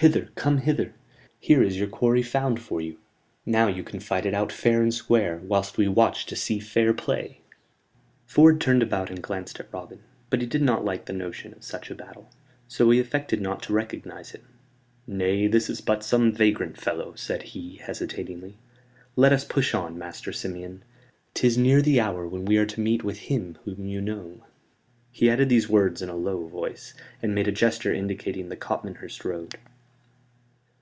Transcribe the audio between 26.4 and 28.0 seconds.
voice, and made a gesture